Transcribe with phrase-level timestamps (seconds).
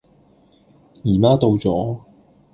[1.03, 2.03] 姨媽到左